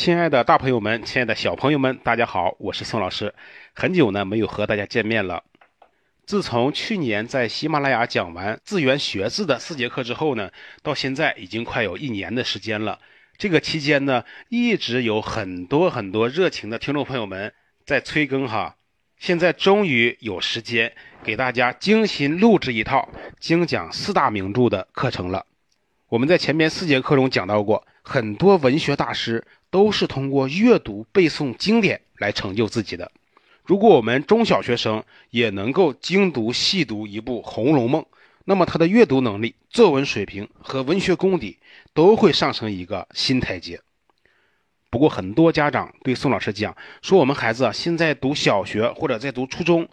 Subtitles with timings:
[0.00, 3.34] 亲爱的大朋友们，亲爱的小朋友们，大家好，我是宋老师。
[3.74, 5.44] 很久呢没有和大家见面了。
[6.24, 10.50] 自从去年在喜马拉雅讲完字源学字的四节课之后呢，
[10.82, 12.98] 到现在已经快有一年的时间了。
[13.36, 17.52] 这个期间呢，一直有很多很多热情的听众朋友们
[17.84, 18.76] 在催更哈。
[19.18, 20.90] 现在终于有时间
[21.22, 23.06] 给大家精心录制一套
[23.38, 25.44] 精讲四大名著的课程了。
[26.08, 33.10] 我们在前面四节课中讲到过，很多文学大师都是通过阅读背诵经典来成就自己的。
[33.64, 38.02] 如果我们中小学生也能够精读细读一部《红楼梦》，
[38.44, 41.58] 那么他的阅读能力、作文水平和文学功底
[41.94, 43.80] 都会上升一个新台阶。
[44.88, 49.88] 不过，很多家长对宋老师讲说：“我们孩子现在读小学或者在读初中，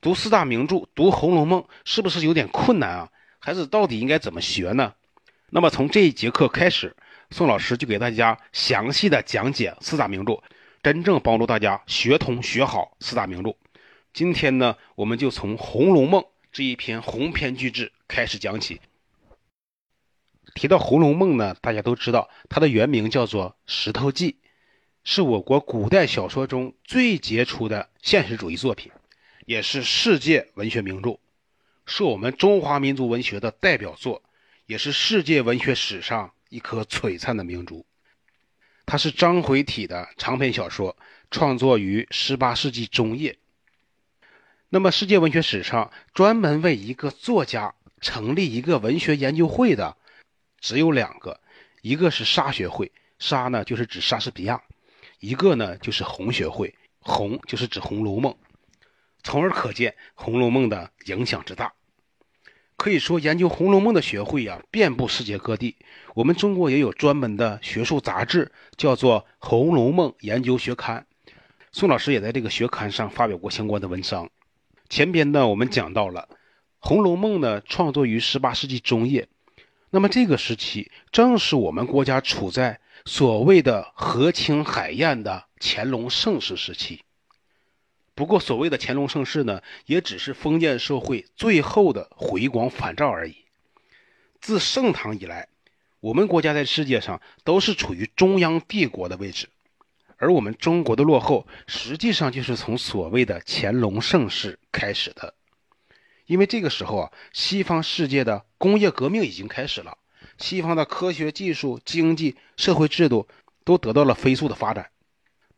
[0.00, 3.10] 读四大名著、读《红楼梦》，是不是有点困难啊？
[3.38, 4.94] 孩子到底应该怎么学呢？”
[5.52, 6.96] 那么从这一节课开始，
[7.32, 10.42] 宋老师就给大家详细的讲解四大名著，
[10.82, 13.54] 真正帮助大家学通学好四大名著。
[14.12, 18.80] 今天呢，我们就从《红楼梦》这一篇鸿篇巨制开始讲起。
[20.56, 24.32] 提到《红楼梦》呢，大家都知道它的原名叫做《石头记》，
[25.04, 28.90] 是我国古代小说中最杰出的现实主义作品，
[29.46, 31.20] 也是世界文学名著，
[31.86, 34.22] 是我们中华民族文学的代表作。
[34.66, 37.86] 也是世界文学史上一颗璀璨的明珠。
[38.84, 40.96] 它是章回体的长篇小说，
[41.30, 43.38] 创作于18世纪中叶。
[44.68, 49.96] 那么，世界文学史上专门为一个作家成立一个文学研究会的，
[50.60, 51.40] 只有两个，
[51.82, 54.58] 一个是沙学会，沙呢就是指莎士比亚；
[55.18, 58.32] 一个呢就是红学会，红就是指《红楼梦》。
[59.22, 61.72] 从而可见《红楼梦》的影响之大。
[62.80, 65.76] 可以说，研究《红楼梦》的学会呀，遍布世界各地。
[66.14, 71.04] 我们中国也有专门的学术杂志，叫做《红楼梦研究学刊》。
[71.72, 74.30] 宋老师也在这个学刊上发表过相关的文章。
[74.88, 76.26] 前边呢，我们讲到了
[76.78, 79.28] 《红楼梦》呢，创作于18世纪中叶。
[79.90, 87.02] 那么这个时期，正是我们国家处在所谓的和清海晏的乾隆盛世时期。
[88.20, 93.46] 不过，所谓的乾隆盛世呢，也只是封建社会最后的回光返照而已。
[94.42, 95.48] 自盛唐以来，
[96.00, 99.48] 我们国家在世界上都是处于中央帝国的位置，
[100.18, 105.32] 而我们中国的落后，实际上就是从所谓的乾隆盛世开始的。
[106.26, 109.96] 因为这个时候啊，西方世界的工业革命已经开始了，
[110.36, 113.26] 西方的科学技术、经济社会制度
[113.64, 114.90] 都得到了飞速的发展。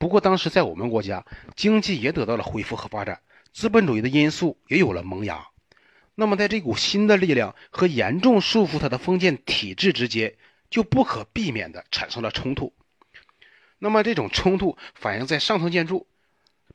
[0.00, 1.22] 不过，当时在我们国家，
[1.54, 3.20] 经济也得到了恢复和发展，
[3.52, 5.46] 资本主义的因素也有了萌芽。
[6.14, 10.34] 那么，在这股新的力量和严重束缚它的封建体制之间，
[10.70, 12.72] 就不可避免地产生了冲突。
[13.78, 16.06] 那么，这种冲突反映在上层建筑，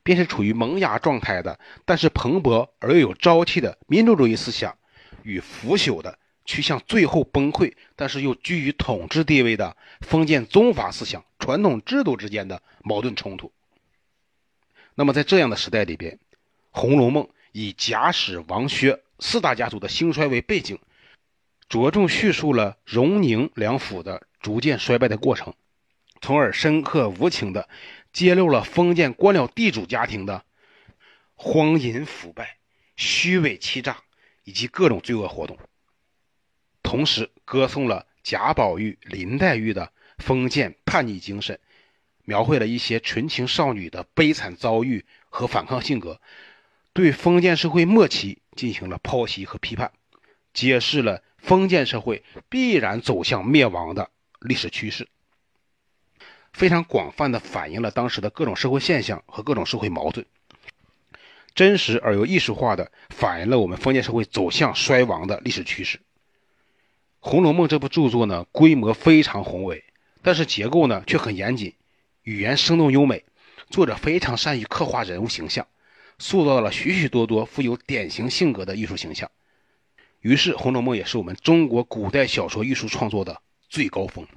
[0.03, 4.78] 便是处于萌芽状态的，但是蓬勃而又有朝气的民主主义思想，
[5.24, 6.19] 与腐朽的。
[6.46, 13.52] 趋向最后崩溃，但是又居于统治地位的封建宗法思想、传统制度之间的矛盾冲突。
[14.94, 16.14] 那么，在这样的时代里边，
[16.72, 20.80] 《红楼梦》以贾史王薛四大家族的兴衰为背景，
[21.68, 25.54] 着重叙述了荣宁两府的逐渐衰败的过程，
[26.22, 27.68] 从而深刻无情地
[28.14, 30.46] 揭露了封建官僚地主家庭的
[31.34, 32.58] 荒淫腐败、
[32.96, 33.98] 虚伪欺诈
[34.44, 35.58] 以及各种罪恶活动。
[36.96, 41.60] 同时歌颂了贾宝玉、林黛玉的封建叛逆精神，
[42.24, 46.22] 描绘了一些纯情少女的悲惨遭遇和反抗性格，
[46.94, 49.92] 对封建社会末期进行了剖析和批判，
[50.54, 55.10] 揭示了封建社会必然走向灭亡的历史趋势，
[56.54, 60.26] 非常广泛的反映了当时的各种社会现象和各种社会矛盾，
[61.54, 65.98] 真实而又艺术化的反映了我们封建社会走向衰亡的历史趋势。
[67.28, 69.84] 《红楼梦》这部著作呢，规模非常宏伟，
[70.22, 71.74] 但是结构呢却很严谨，
[72.22, 73.26] 语言生动优美，
[73.72, 75.66] 作者非常善于刻画人物形象，
[76.20, 79.32] 塑造了许许多多富有典型性格的艺术形象。
[80.22, 84.28] 于是，《红楼梦》也是我们中国古代小说艺术创作的最高峰。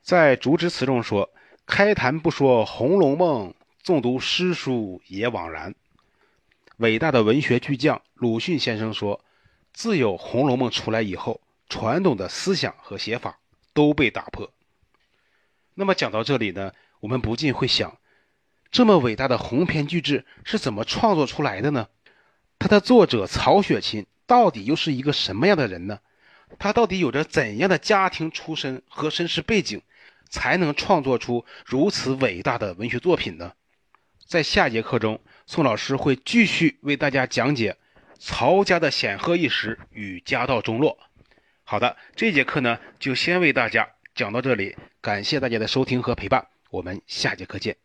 [0.00, 1.28] 在竹枝词中说
[1.66, 3.50] ：“开谈不说《红楼梦》，
[3.82, 5.74] 纵读诗书也枉然。”
[6.78, 9.22] 伟大的文学巨匠鲁迅先生说
[9.74, 11.38] ：“自有《红楼梦》出来以后。”
[11.70, 13.38] 传统的思想和写法
[13.72, 14.52] 都被打破。
[15.72, 17.96] 那么讲到这里呢，我们不禁会想，
[18.70, 21.88] 这么伟大的鸿篇巨制是怎么创作出来的呢？
[22.58, 26.00] 它的作者曹雪芹到底又是一个什么样的人呢？
[26.58, 29.80] 他到底有着怎样的家庭出身和身世背景？
[30.28, 33.54] 才能创作出如此伟大的文学作品呢？
[34.26, 37.76] 在下节课中，宋老师会继续为大家讲解
[38.18, 40.98] 曹家的显赫一时与家道中落。
[41.70, 47.76] 好的，这节课呢就先为大家讲到这里，感谢大家的收听和陪伴，我们下节课见。